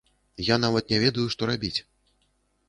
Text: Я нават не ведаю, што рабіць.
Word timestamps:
Я 0.45 0.55
нават 0.63 0.93
не 0.93 0.99
ведаю, 1.03 1.27
што 1.35 1.51
рабіць. 1.51 1.79